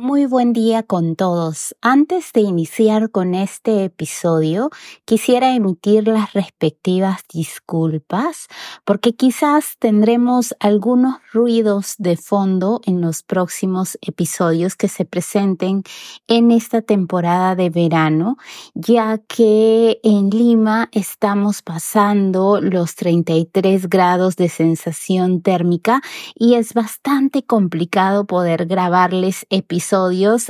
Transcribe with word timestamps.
Muy 0.00 0.26
buen 0.26 0.52
día 0.52 0.84
con 0.84 1.16
todos. 1.16 1.74
Antes 1.82 2.32
de 2.32 2.42
iniciar 2.42 3.10
con 3.10 3.34
este 3.34 3.82
episodio, 3.82 4.70
quisiera 5.04 5.56
emitir 5.56 6.06
las 6.06 6.34
respectivas 6.34 7.22
disculpas 7.34 8.46
porque 8.84 9.16
quizás 9.16 9.74
tendremos 9.80 10.54
algunos 10.60 11.16
ruidos 11.32 11.96
de 11.98 12.16
fondo 12.16 12.80
en 12.84 13.00
los 13.00 13.24
próximos 13.24 13.98
episodios 14.00 14.76
que 14.76 14.86
se 14.86 15.04
presenten 15.04 15.82
en 16.28 16.52
esta 16.52 16.80
temporada 16.80 17.56
de 17.56 17.68
verano, 17.68 18.36
ya 18.74 19.18
que 19.18 19.98
en 20.04 20.30
Lima 20.30 20.90
estamos 20.92 21.62
pasando 21.62 22.60
los 22.60 22.94
33 22.94 23.88
grados 23.88 24.36
de 24.36 24.48
sensación 24.48 25.42
térmica 25.42 26.02
y 26.36 26.54
es 26.54 26.72
bastante 26.72 27.42
complicado 27.42 28.26
poder 28.26 28.66
grabarles 28.66 29.44
episodios 29.50 29.87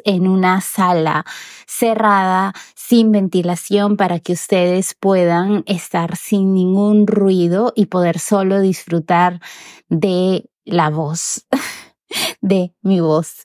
en 0.05 0.27
una 0.27 0.61
sala 0.61 1.25
cerrada, 1.67 2.53
sin 2.75 3.13
ventilación, 3.13 3.97
para 3.97 4.19
que 4.19 4.33
ustedes 4.33 4.95
puedan 4.99 5.63
estar 5.67 6.17
sin 6.17 6.55
ningún 6.55 7.07
ruido 7.07 7.73
y 7.77 7.87
poder 7.87 8.19
solo 8.19 8.61
disfrutar 8.61 9.41
de 9.89 10.51
la 10.65 10.91
voz. 10.91 11.47
de 12.41 12.73
mi 12.83 13.01
voz. 13.01 13.43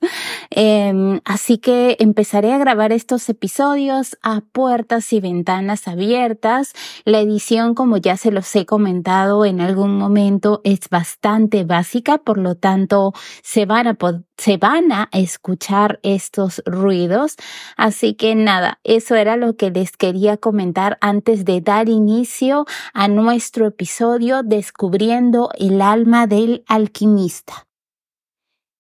Em, 0.50 1.20
así 1.26 1.58
que 1.58 1.98
empezaré 2.00 2.54
a 2.54 2.58
grabar 2.58 2.92
estos 2.92 3.28
episodios 3.30 4.18
a 4.22 4.42
puertas 4.42 5.12
y 5.14 5.20
ventanas 5.20 5.88
abiertas. 5.88 6.74
La 7.06 7.20
edición, 7.20 7.74
como 7.76 7.98
ya 7.98 8.18
se 8.18 8.32
los 8.32 8.56
he 8.56 8.66
comentado 8.66 9.46
en 9.46 9.62
algún 9.62 9.98
momento, 9.98 10.62
es 10.64 10.90
bastante 10.90 11.64
básica, 11.64 12.18
por 12.20 12.38
lo 12.38 12.56
tanto 12.56 13.14
se 13.42 13.66
van 13.66 13.88
a, 13.88 13.98
se 14.38 14.58
van 14.58 14.92
a 14.92 15.10
escuchar 15.12 16.00
estos 16.04 16.62
ruidos. 16.66 17.36
Así 17.78 18.14
que 18.14 18.36
nada, 18.36 18.80
eso 18.84 19.16
era 19.16 19.38
lo 19.38 19.56
que 19.56 19.72
les 19.72 19.98
quería 19.98 20.38
comentar 20.38 20.98
antes 21.02 21.46
de 21.46 21.62
dar 21.62 21.90
inicio 21.90 22.66
a 22.94 23.08
nuestro 23.08 23.68
episodio 23.68 24.44
Descubriendo 24.44 25.50
el 25.58 25.82
alma 25.82 26.28
del 26.28 26.64
alquimista. 26.68 27.68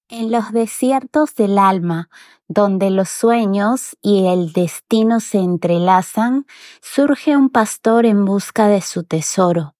En 0.10 0.32
los 0.32 0.52
desiertos 0.52 1.34
del 1.36 1.58
alma, 1.58 2.10
donde 2.50 2.90
los 2.90 3.10
sueños 3.10 3.96
y 4.02 4.28
el 4.28 4.52
destino 4.52 5.22
se 5.22 5.40
entrelazan, 5.40 6.46
surge 6.82 7.38
un 7.38 7.50
pastor 7.50 8.06
en 8.06 8.26
busca 8.26 8.68
de 8.68 8.82
su 8.82 9.04
tesoro. 9.04 9.76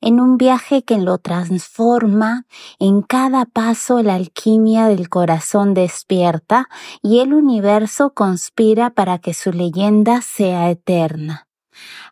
En 0.00 0.20
un 0.20 0.38
viaje 0.38 0.82
que 0.82 0.98
lo 0.98 1.18
transforma, 1.18 2.46
en 2.78 3.02
cada 3.02 3.44
paso 3.44 4.02
la 4.02 4.14
alquimia 4.14 4.86
del 4.88 5.08
corazón 5.08 5.72
despierta 5.74 6.68
y 7.02 7.20
el 7.20 7.32
universo 7.32 8.12
conspira 8.12 8.90
para 8.90 9.18
que 9.18 9.34
su 9.34 9.52
leyenda 9.52 10.20
sea 10.20 10.70
eterna. 10.70 11.49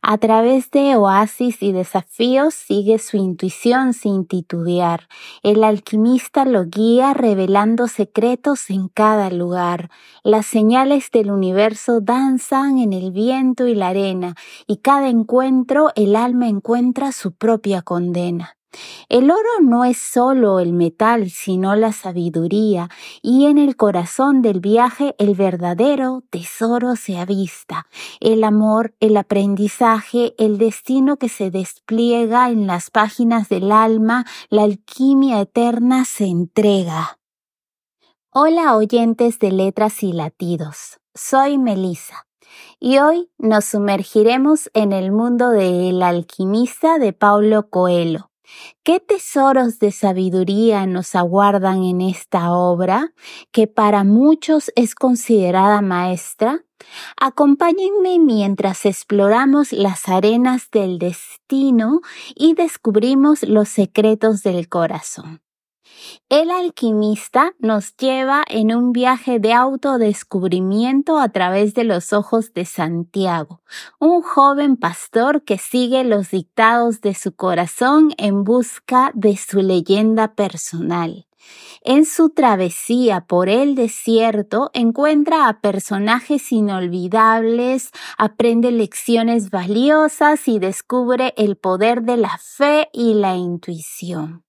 A 0.03 0.19
través 0.19 0.71
de 0.71 0.97
oasis 0.97 1.63
y 1.63 1.73
desafíos 1.73 2.55
sigue 2.55 2.99
su 2.99 3.17
intuición 3.17 3.93
sin 3.93 4.27
titubear. 4.27 5.09
El 5.43 5.65
alquimista 5.65 6.45
lo 6.45 6.67
guía 6.67 7.15
revelando 7.15 7.89
secretos 7.89 8.71
en 8.71 8.89
cada 8.89 9.31
lugar. 9.31 9.91
Las 10.23 10.47
señales 10.47 11.11
del 11.11 11.31
universo 11.31 12.01
danzan 12.01 12.79
en 12.79 12.93
el 12.93 13.11
viento 13.11 13.67
y 13.67 13.75
la 13.75 13.89
arena, 13.89 14.35
y 14.67 14.79
cada 14.79 15.09
encuentro 15.09 15.91
el 15.97 16.17
alma 16.17 16.49
encuentra 16.49 17.13
su 17.13 17.33
propia 17.33 17.83
condena. 17.83 18.58
El 19.09 19.31
oro 19.31 19.49
no 19.63 19.85
es 19.87 19.97
solo 19.97 20.61
el 20.61 20.75
metal, 20.75 21.31
sino 21.31 21.75
la 21.77 21.93
sabiduría, 21.93 22.91
y 23.23 23.47
en 23.47 23.57
el 23.57 23.77
corazón 23.77 24.43
del 24.43 24.61
viaje 24.61 25.15
el 25.19 25.35
verdadero 25.35 26.25
tesoro 26.29 26.95
se 26.95 27.19
avista, 27.19 27.87
el 28.21 28.45
amor, 28.45 28.95
el 29.01 29.17
aprendizaje, 29.17 30.35
el 30.37 30.59
destino 30.59 31.17
que 31.17 31.31
se 31.31 31.51
despliega 31.51 32.51
en 32.51 32.67
las 32.67 32.91
páginas 32.91 33.49
del 33.49 33.73
alma, 33.73 34.27
la 34.51 34.65
alquimia 34.65 35.41
eterna 35.41 36.05
se 36.05 36.27
entrega. 36.27 37.19
Hola 38.31 38.77
oyentes 38.77 39.39
de 39.39 39.53
letras 39.53 40.03
y 40.03 40.13
latidos, 40.13 41.01
soy 41.15 41.57
Melissa. 41.57 42.27
Y 42.81 42.99
hoy 42.99 43.31
nos 43.39 43.65
sumergiremos 43.65 44.71
en 44.75 44.93
el 44.93 45.13
mundo 45.13 45.51
de 45.51 45.91
El 45.91 46.03
alquimista 46.03 46.99
de 46.99 47.13
Paulo 47.13 47.69
Coelho 47.71 48.29
¿Qué 48.83 49.01
tesoros 49.01 49.79
de 49.79 49.93
sabiduría 49.93 50.87
nos 50.87 51.15
aguardan 51.15 51.85
en 51.85 52.01
esta 52.01 52.53
obra, 52.53 53.13
que 53.53 53.67
para 53.67 54.05
muchos 54.05 54.71
es 54.77 54.95
considerada 54.95 55.81
maestra? 55.81 56.65
Acompáñenme 57.21 58.19
mientras 58.19 58.87
exploramos 58.87 59.73
las 59.73 60.09
arenas 60.09 60.71
del 60.71 60.99
destino 60.99 62.01
y 62.35 62.55
descubrimos 62.55 63.43
los 63.43 63.69
secretos 63.69 64.43
del 64.43 64.69
corazón. 64.69 65.41
El 66.29 66.51
alquimista 66.51 67.55
nos 67.59 67.97
lleva 67.97 68.45
en 68.49 68.75
un 68.75 68.93
viaje 68.93 69.39
de 69.39 69.53
autodescubrimiento 69.53 71.19
a 71.19 71.31
través 71.31 71.75
de 71.75 71.85
los 71.85 72.13
ojos 72.13 72.53
de 72.53 72.65
Santiago, 72.65 73.63
un 73.99 74.23
joven 74.23 74.77
pastor 74.77 75.43
que 75.43 75.59
sigue 75.59 76.05
los 76.05 76.31
dictados 76.31 77.01
de 77.01 77.15
su 77.15 77.35
corazón 77.35 78.13
en 78.19 78.45
busca 78.45 79.11
de 79.15 79.37
su 79.37 79.61
leyenda 79.61 80.35
personal. 80.35 81.27
En 81.83 82.05
su 82.05 82.31
travesía 82.31 83.23
por 83.23 83.49
el 83.49 83.75
desierto 83.75 84.71
encuentra 84.75 85.49
a 85.49 85.61
personajes 85.61 86.53
inolvidables, 86.53 87.91
aprende 88.19 88.71
lecciones 88.73 89.51
valiosas 89.51 90.49
y 90.49 90.59
descubre 90.59 91.33
el 91.37 91.57
poder 91.57 92.03
de 92.03 92.17
la 92.17 92.39
fe 92.39 92.89
y 92.93 93.15
la 93.15 93.37
intuición. 93.37 94.48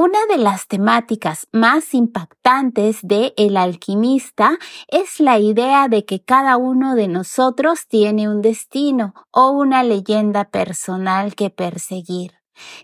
Una 0.00 0.26
de 0.26 0.38
las 0.38 0.68
temáticas 0.68 1.48
más 1.50 1.92
impactantes 1.92 3.00
de 3.02 3.34
El 3.36 3.56
alquimista 3.56 4.56
es 4.86 5.18
la 5.18 5.40
idea 5.40 5.88
de 5.88 6.04
que 6.04 6.22
cada 6.22 6.56
uno 6.56 6.94
de 6.94 7.08
nosotros 7.08 7.88
tiene 7.88 8.28
un 8.28 8.40
destino 8.40 9.12
o 9.32 9.50
una 9.50 9.82
leyenda 9.82 10.44
personal 10.50 11.34
que 11.34 11.50
perseguir. 11.50 12.34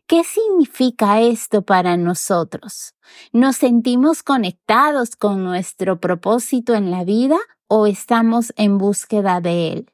¿Qué 0.08 0.24
significa 0.24 1.20
esto 1.20 1.62
para 1.62 1.96
nosotros? 1.96 2.96
¿Nos 3.32 3.58
sentimos 3.58 4.24
conectados 4.24 5.14
con 5.14 5.44
nuestro 5.44 6.00
propósito 6.00 6.74
en 6.74 6.90
la 6.90 7.04
vida 7.04 7.38
o 7.68 7.86
estamos 7.86 8.52
en 8.56 8.76
búsqueda 8.76 9.40
de 9.40 9.68
él? 9.68 9.90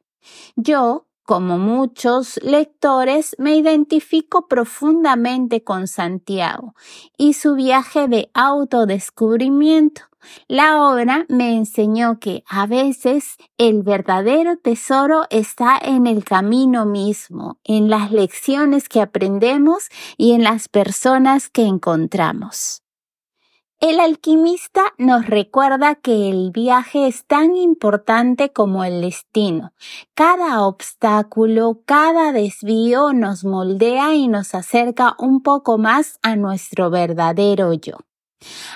Yo, 0.56 1.06
como 1.30 1.58
muchos 1.58 2.41
lectores, 2.42 3.36
me 3.38 3.54
identifico 3.54 4.48
profundamente 4.48 5.62
con 5.62 5.86
Santiago 5.86 6.74
y 7.16 7.34
su 7.34 7.54
viaje 7.54 8.08
de 8.08 8.32
autodescubrimiento. 8.34 10.02
La 10.48 10.84
obra 10.84 11.26
me 11.28 11.54
enseñó 11.54 12.18
que 12.18 12.42
a 12.48 12.66
veces 12.66 13.36
el 13.58 13.84
verdadero 13.84 14.56
tesoro 14.56 15.22
está 15.30 15.78
en 15.80 16.08
el 16.08 16.24
camino 16.24 16.84
mismo, 16.84 17.60
en 17.62 17.88
las 17.88 18.10
lecciones 18.10 18.88
que 18.88 19.00
aprendemos 19.00 19.88
y 20.16 20.32
en 20.32 20.42
las 20.42 20.66
personas 20.68 21.48
que 21.48 21.62
encontramos. 21.62 22.82
El 23.80 23.98
alquimista 23.98 24.82
nos 24.98 25.26
recuerda 25.26 25.94
que 25.94 26.28
el 26.28 26.50
viaje 26.50 27.06
es 27.06 27.24
tan 27.24 27.56
importante 27.56 28.52
como 28.52 28.84
el 28.84 29.00
destino. 29.00 29.72
Cada 30.12 30.66
obstáculo, 30.66 31.80
cada 31.86 32.32
desvío 32.32 33.14
nos 33.14 33.42
moldea 33.42 34.14
y 34.14 34.28
nos 34.28 34.54
acerca 34.54 35.16
un 35.18 35.42
poco 35.42 35.78
más 35.78 36.18
a 36.20 36.36
nuestro 36.36 36.91
verdadero 36.91 37.72
yo. 37.72 37.96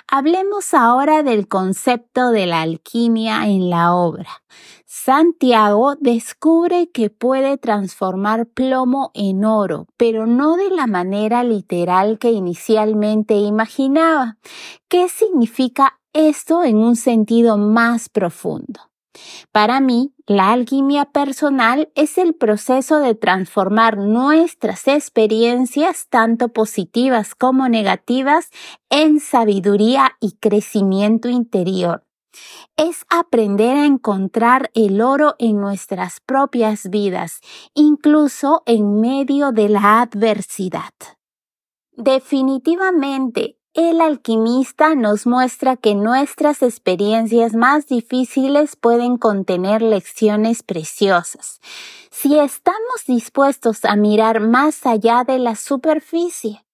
Hablemos 0.08 0.74
ahora 0.74 1.22
del 1.22 1.48
concepto 1.48 2.30
de 2.30 2.46
la 2.46 2.62
alquimia 2.62 3.46
en 3.46 3.70
la 3.70 3.94
obra. 3.94 4.42
Santiago 4.84 5.96
descubre 5.96 6.90
que 6.90 7.10
puede 7.10 7.58
transformar 7.58 8.46
plomo 8.46 9.10
en 9.14 9.44
oro, 9.44 9.86
pero 9.96 10.26
no 10.26 10.56
de 10.56 10.70
la 10.70 10.86
manera 10.86 11.42
literal 11.42 12.18
que 12.18 12.30
inicialmente 12.30 13.34
imaginaba. 13.34 14.38
¿Qué 14.88 15.08
significa 15.08 16.00
esto 16.12 16.62
en 16.62 16.76
un 16.76 16.96
sentido 16.96 17.58
más 17.58 18.08
profundo? 18.08 18.93
Para 19.52 19.80
mí, 19.80 20.12
la 20.26 20.52
alquimia 20.52 21.06
personal 21.06 21.90
es 21.94 22.18
el 22.18 22.34
proceso 22.34 22.98
de 22.98 23.14
transformar 23.14 23.98
nuestras 23.98 24.88
experiencias, 24.88 26.08
tanto 26.08 26.48
positivas 26.48 27.34
como 27.34 27.68
negativas, 27.68 28.50
en 28.90 29.20
sabiduría 29.20 30.16
y 30.20 30.32
crecimiento 30.40 31.28
interior. 31.28 32.04
Es 32.76 33.04
aprender 33.08 33.76
a 33.76 33.86
encontrar 33.86 34.70
el 34.74 35.00
oro 35.00 35.36
en 35.38 35.60
nuestras 35.60 36.20
propias 36.20 36.90
vidas, 36.90 37.40
incluso 37.74 38.62
en 38.66 39.00
medio 39.00 39.52
de 39.52 39.68
la 39.68 40.00
adversidad. 40.00 40.92
Definitivamente, 41.92 43.58
el 43.74 44.00
alquimista 44.00 44.94
nos 44.94 45.26
muestra 45.26 45.76
que 45.76 45.96
nuestras 45.96 46.62
experiencias 46.62 47.54
más 47.54 47.86
difíciles 47.88 48.76
pueden 48.76 49.16
contener 49.16 49.82
lecciones 49.82 50.62
preciosas, 50.62 51.60
si 52.10 52.38
estamos 52.38 53.04
dispuestos 53.06 53.84
a 53.84 53.96
mirar 53.96 54.40
más 54.40 54.86
allá 54.86 55.24
de 55.24 55.40
la 55.40 55.56
superficie. 55.56 56.64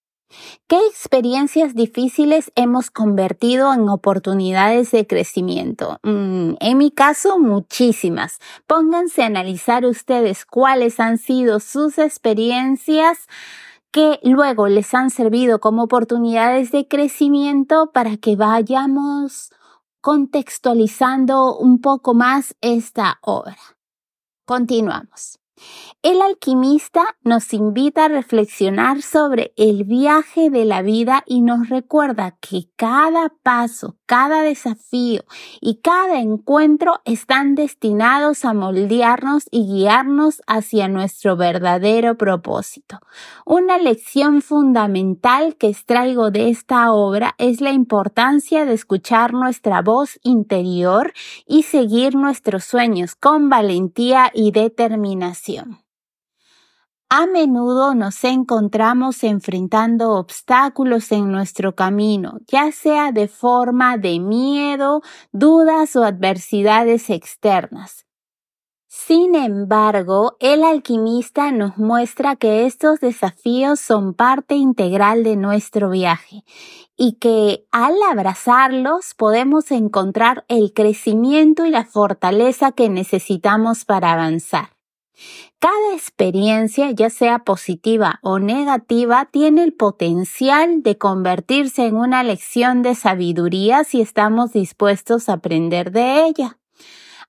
¿Qué 0.68 0.76
experiencias 0.86 1.74
difíciles 1.74 2.52
hemos 2.54 2.90
convertido 2.90 3.72
en 3.72 3.88
oportunidades 3.88 4.92
de 4.92 5.06
crecimiento? 5.06 5.98
Mm, 6.02 6.52
en 6.60 6.78
mi 6.78 6.92
caso, 6.92 7.38
muchísimas. 7.38 8.38
Pónganse 8.66 9.22
a 9.22 9.26
analizar 9.26 9.84
ustedes 9.84 10.44
cuáles 10.44 11.00
han 11.00 11.18
sido 11.18 11.58
sus 11.58 11.98
experiencias 11.98 13.26
que 13.92 14.20
luego 14.22 14.68
les 14.68 14.94
han 14.94 15.10
servido 15.10 15.60
como 15.60 15.84
oportunidades 15.84 16.70
de 16.70 16.86
crecimiento 16.86 17.90
para 17.92 18.16
que 18.16 18.36
vayamos 18.36 19.50
contextualizando 20.00 21.56
un 21.56 21.80
poco 21.80 22.14
más 22.14 22.56
esta 22.60 23.18
obra. 23.22 23.58
Continuamos. 24.46 25.38
El 26.02 26.22
alquimista 26.22 27.04
nos 27.22 27.52
invita 27.52 28.06
a 28.06 28.08
reflexionar 28.08 29.02
sobre 29.02 29.52
el 29.56 29.84
viaje 29.84 30.48
de 30.48 30.64
la 30.64 30.80
vida 30.80 31.22
y 31.26 31.42
nos 31.42 31.68
recuerda 31.68 32.38
que 32.40 32.70
cada 32.76 33.30
paso, 33.42 33.98
cada 34.10 34.42
desafío 34.42 35.22
y 35.60 35.76
cada 35.76 36.18
encuentro 36.18 37.00
están 37.04 37.54
destinados 37.54 38.44
a 38.44 38.52
moldearnos 38.54 39.44
y 39.52 39.68
guiarnos 39.68 40.42
hacia 40.48 40.88
nuestro 40.88 41.36
verdadero 41.36 42.16
propósito. 42.16 42.98
Una 43.46 43.78
lección 43.78 44.42
fundamental 44.42 45.54
que 45.54 45.68
extraigo 45.68 46.32
de 46.32 46.50
esta 46.50 46.90
obra 46.90 47.36
es 47.38 47.60
la 47.60 47.70
importancia 47.70 48.64
de 48.64 48.74
escuchar 48.74 49.32
nuestra 49.32 49.80
voz 49.80 50.18
interior 50.24 51.12
y 51.46 51.62
seguir 51.62 52.16
nuestros 52.16 52.64
sueños 52.64 53.14
con 53.14 53.48
valentía 53.48 54.32
y 54.34 54.50
determinación. 54.50 55.79
A 57.12 57.26
menudo 57.26 57.96
nos 57.96 58.22
encontramos 58.22 59.24
enfrentando 59.24 60.12
obstáculos 60.12 61.10
en 61.10 61.32
nuestro 61.32 61.74
camino, 61.74 62.38
ya 62.46 62.70
sea 62.70 63.10
de 63.10 63.26
forma 63.26 63.98
de 63.98 64.20
miedo, 64.20 65.02
dudas 65.32 65.96
o 65.96 66.04
adversidades 66.04 67.10
externas. 67.10 68.06
Sin 68.86 69.34
embargo, 69.34 70.36
el 70.38 70.62
alquimista 70.62 71.50
nos 71.50 71.78
muestra 71.78 72.36
que 72.36 72.64
estos 72.64 73.00
desafíos 73.00 73.80
son 73.80 74.14
parte 74.14 74.54
integral 74.54 75.24
de 75.24 75.34
nuestro 75.34 75.90
viaje 75.90 76.44
y 76.96 77.14
que 77.14 77.66
al 77.72 77.94
abrazarlos 78.08 79.14
podemos 79.16 79.72
encontrar 79.72 80.44
el 80.46 80.72
crecimiento 80.72 81.66
y 81.66 81.70
la 81.70 81.84
fortaleza 81.84 82.70
que 82.70 82.88
necesitamos 82.88 83.84
para 83.84 84.12
avanzar. 84.12 84.79
Cada 85.58 85.94
experiencia, 85.94 86.90
ya 86.90 87.10
sea 87.10 87.40
positiva 87.40 88.18
o 88.22 88.38
negativa, 88.38 89.28
tiene 89.30 89.62
el 89.62 89.74
potencial 89.74 90.82
de 90.82 90.96
convertirse 90.96 91.86
en 91.86 91.96
una 91.96 92.22
lección 92.22 92.82
de 92.82 92.94
sabiduría 92.94 93.84
si 93.84 94.00
estamos 94.00 94.52
dispuestos 94.52 95.28
a 95.28 95.34
aprender 95.34 95.92
de 95.92 96.24
ella. 96.24 96.56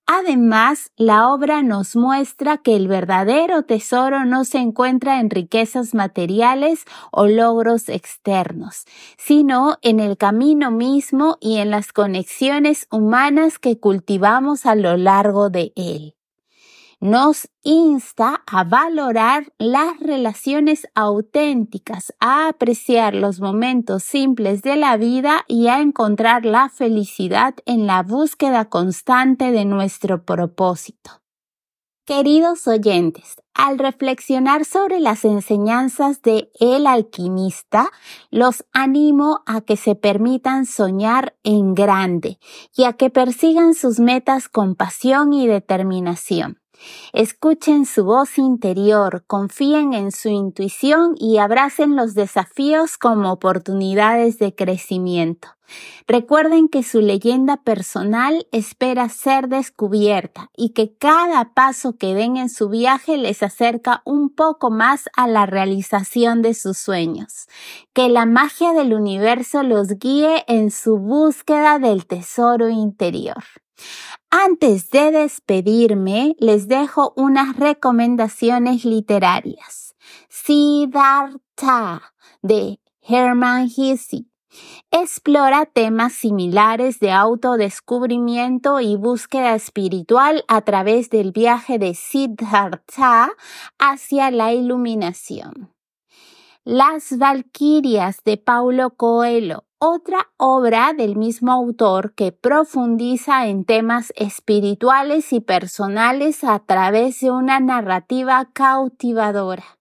Además, 0.07 0.91
la 0.97 1.29
obra 1.29 1.61
nos 1.61 1.95
muestra 1.95 2.57
que 2.57 2.75
el 2.75 2.87
verdadero 2.87 3.63
tesoro 3.63 4.25
no 4.25 4.45
se 4.45 4.57
encuentra 4.57 5.19
en 5.19 5.29
riquezas 5.29 5.93
materiales 5.93 6.85
o 7.11 7.27
logros 7.27 7.87
externos, 7.87 8.85
sino 9.17 9.77
en 9.81 9.99
el 9.99 10.17
camino 10.17 10.71
mismo 10.71 11.37
y 11.39 11.57
en 11.57 11.69
las 11.69 11.93
conexiones 11.93 12.87
humanas 12.91 13.59
que 13.59 13.79
cultivamos 13.79 14.65
a 14.65 14.75
lo 14.75 14.97
largo 14.97 15.49
de 15.49 15.71
él 15.75 16.15
nos 17.01 17.49
insta 17.63 18.43
a 18.45 18.63
valorar 18.63 19.51
las 19.57 19.99
relaciones 19.99 20.87
auténticas, 20.93 22.13
a 22.19 22.47
apreciar 22.47 23.15
los 23.15 23.41
momentos 23.41 24.03
simples 24.03 24.61
de 24.61 24.75
la 24.75 24.97
vida 24.97 25.43
y 25.47 25.67
a 25.67 25.81
encontrar 25.81 26.45
la 26.45 26.69
felicidad 26.69 27.55
en 27.65 27.87
la 27.87 28.03
búsqueda 28.03 28.65
constante 28.69 29.51
de 29.51 29.65
nuestro 29.65 30.23
propósito. 30.25 31.21
Queridos 32.05 32.67
oyentes, 32.67 33.35
al 33.53 33.79
reflexionar 33.79 34.65
sobre 34.65 34.99
las 34.99 35.25
enseñanzas 35.25 36.21
de 36.21 36.51
El 36.59 36.85
alquimista, 36.85 37.89
los 38.29 38.65
animo 38.73 39.41
a 39.47 39.61
que 39.61 39.75
se 39.75 39.95
permitan 39.95 40.65
soñar 40.65 41.35
en 41.43 41.73
grande 41.73 42.37
y 42.75 42.83
a 42.83 42.93
que 42.93 43.09
persigan 43.09 43.73
sus 43.73 43.99
metas 43.99 44.49
con 44.49 44.75
pasión 44.75 45.33
y 45.33 45.47
determinación. 45.47 46.60
Escuchen 47.13 47.85
su 47.85 48.05
voz 48.05 48.37
interior, 48.37 49.23
confíen 49.27 49.93
en 49.93 50.11
su 50.11 50.29
intuición 50.29 51.15
y 51.17 51.37
abracen 51.37 51.95
los 51.95 52.13
desafíos 52.13 52.97
como 52.97 53.31
oportunidades 53.31 54.39
de 54.39 54.55
crecimiento. 54.55 55.49
Recuerden 56.07 56.67
que 56.67 56.83
su 56.83 56.99
leyenda 56.99 57.57
personal 57.57 58.47
espera 58.51 59.07
ser 59.09 59.47
descubierta 59.47 60.49
y 60.55 60.69
que 60.69 60.95
cada 60.95 61.53
paso 61.53 61.95
que 61.97 62.13
den 62.13 62.37
en 62.37 62.49
su 62.49 62.69
viaje 62.69 63.17
les 63.17 63.43
acerca 63.43 64.01
un 64.05 64.29
poco 64.29 64.69
más 64.69 65.09
a 65.15 65.27
la 65.27 65.45
realización 65.45 66.41
de 66.41 66.53
sus 66.53 66.77
sueños. 66.77 67.47
Que 67.93 68.09
la 68.09 68.25
magia 68.25 68.73
del 68.73 68.93
universo 68.93 69.63
los 69.63 69.99
guíe 69.99 70.43
en 70.47 70.71
su 70.71 70.97
búsqueda 70.97 71.79
del 71.79 72.05
tesoro 72.05 72.69
interior. 72.69 73.43
Antes 74.29 74.89
de 74.89 75.11
despedirme, 75.11 76.35
les 76.39 76.67
dejo 76.67 77.13
unas 77.15 77.57
recomendaciones 77.57 78.85
literarias. 78.85 79.95
Siddhartha 80.29 82.01
de 82.41 82.79
Hermann 83.01 83.69
Hesse 83.75 84.25
explora 84.91 85.65
temas 85.65 86.13
similares 86.13 86.99
de 86.99 87.11
autodescubrimiento 87.11 88.79
y 88.81 88.95
búsqueda 88.95 89.55
espiritual 89.55 90.43
a 90.47 90.61
través 90.61 91.09
del 91.09 91.31
viaje 91.31 91.79
de 91.79 91.93
Siddhartha 91.93 93.31
hacia 93.79 94.31
la 94.31 94.53
iluminación. 94.53 95.73
Las 96.63 97.17
Valquirias 97.17 98.23
de 98.23 98.37
Paulo 98.37 98.91
Coelho 98.91 99.65
otra 99.83 100.29
obra 100.37 100.93
del 100.93 101.15
mismo 101.15 101.51
autor 101.51 102.13
que 102.13 102.31
profundiza 102.31 103.47
en 103.47 103.65
temas 103.65 104.13
espirituales 104.15 105.33
y 105.33 105.39
personales 105.39 106.43
a 106.43 106.59
través 106.59 107.19
de 107.21 107.31
una 107.31 107.59
narrativa 107.59 108.47
cautivadora. 108.53 109.79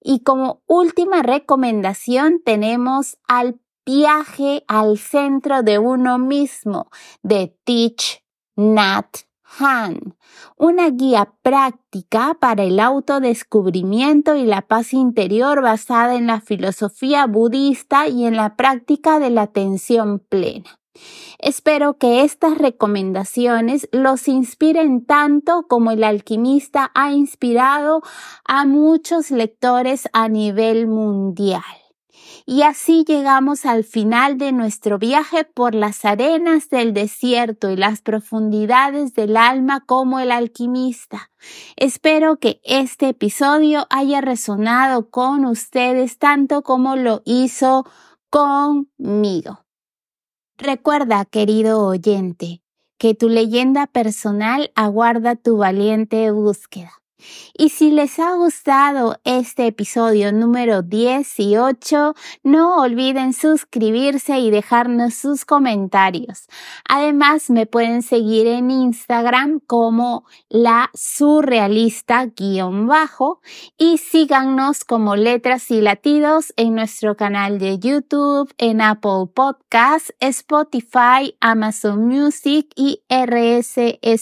Y 0.00 0.24
como 0.24 0.62
última 0.66 1.22
recomendación 1.22 2.42
tenemos 2.44 3.18
al 3.28 3.60
viaje 3.86 4.64
al 4.66 4.98
centro 4.98 5.62
de 5.62 5.78
uno 5.78 6.18
mismo 6.18 6.90
de 7.22 7.56
Teach 7.64 8.24
Nat 8.56 9.06
Han, 9.58 10.16
una 10.56 10.88
guía 10.90 11.32
práctica 11.42 12.36
para 12.40 12.62
el 12.62 12.80
autodescubrimiento 12.80 14.36
y 14.36 14.44
la 14.44 14.62
paz 14.62 14.94
interior 14.94 15.60
basada 15.60 16.14
en 16.14 16.26
la 16.26 16.40
filosofía 16.40 17.26
budista 17.26 18.08
y 18.08 18.24
en 18.24 18.36
la 18.36 18.56
práctica 18.56 19.18
de 19.18 19.30
la 19.30 19.42
atención 19.42 20.20
plena. 20.20 20.78
Espero 21.38 21.98
que 21.98 22.22
estas 22.22 22.58
recomendaciones 22.58 23.88
los 23.92 24.28
inspiren 24.28 25.04
tanto 25.04 25.66
como 25.68 25.90
el 25.90 26.04
alquimista 26.04 26.90
ha 26.94 27.12
inspirado 27.12 28.02
a 28.46 28.64
muchos 28.66 29.30
lectores 29.30 30.08
a 30.12 30.28
nivel 30.28 30.86
mundial. 30.86 31.81
Y 32.44 32.62
así 32.62 33.04
llegamos 33.06 33.64
al 33.66 33.84
final 33.84 34.36
de 34.38 34.52
nuestro 34.52 34.98
viaje 34.98 35.44
por 35.44 35.74
las 35.74 36.04
arenas 36.04 36.68
del 36.70 36.92
desierto 36.92 37.70
y 37.70 37.76
las 37.76 38.02
profundidades 38.02 39.14
del 39.14 39.36
alma 39.36 39.84
como 39.84 40.18
el 40.18 40.32
alquimista. 40.32 41.30
Espero 41.76 42.38
que 42.38 42.60
este 42.64 43.10
episodio 43.10 43.86
haya 43.90 44.20
resonado 44.20 45.10
con 45.10 45.44
ustedes 45.44 46.18
tanto 46.18 46.62
como 46.62 46.96
lo 46.96 47.22
hizo 47.24 47.86
conmigo. 48.30 49.64
Recuerda, 50.58 51.24
querido 51.24 51.86
oyente, 51.86 52.62
que 52.98 53.14
tu 53.14 53.28
leyenda 53.28 53.86
personal 53.86 54.70
aguarda 54.74 55.36
tu 55.36 55.56
valiente 55.56 56.30
búsqueda 56.30 57.01
Y 57.56 57.70
si 57.70 57.90
les 57.90 58.18
ha 58.18 58.34
gustado 58.34 59.16
este 59.24 59.66
episodio 59.66 60.32
número 60.32 60.82
18, 60.82 62.14
no 62.42 62.80
olviden 62.80 63.32
suscribirse 63.32 64.38
y 64.38 64.50
dejarnos 64.50 65.14
sus 65.14 65.44
comentarios. 65.44 66.48
Además, 66.88 67.50
me 67.50 67.66
pueden 67.66 68.02
seguir 68.02 68.46
en 68.46 68.70
Instagram 68.70 69.60
como 69.66 70.24
la 70.48 70.90
surrealista-bajo 70.94 73.40
y 73.78 73.98
síganos 73.98 74.84
como 74.84 75.16
letras 75.16 75.70
y 75.70 75.80
latidos 75.80 76.52
en 76.56 76.74
nuestro 76.74 77.16
canal 77.16 77.58
de 77.58 77.78
YouTube, 77.78 78.52
en 78.58 78.80
Apple 78.80 79.26
Podcasts, 79.34 80.14
Spotify, 80.20 81.36
Amazon 81.40 82.06
Music 82.06 82.68
y 82.76 83.02
rss.com. 83.08 84.12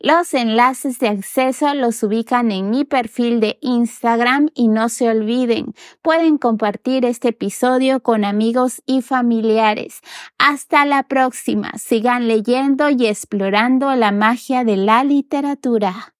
Los 0.00 0.34
enlaces 0.34 0.98
de 0.98 1.08
acceso 1.08 1.74
los 1.74 2.02
ubican 2.02 2.50
en 2.50 2.70
mi 2.70 2.84
perfil 2.84 3.40
de 3.40 3.58
Instagram 3.60 4.48
y 4.54 4.68
no 4.68 4.88
se 4.88 5.08
olviden, 5.08 5.74
pueden 6.02 6.38
compartir 6.38 7.04
este 7.04 7.28
episodio 7.28 8.02
con 8.02 8.24
amigos 8.24 8.82
y 8.86 9.02
familiares. 9.02 10.00
Hasta 10.38 10.84
la 10.84 11.04
próxima, 11.04 11.72
sigan 11.78 12.26
leyendo 12.26 12.90
y 12.90 13.06
explorando 13.06 13.94
la 13.94 14.10
magia 14.10 14.64
de 14.64 14.76
la 14.76 15.04
literatura. 15.04 16.11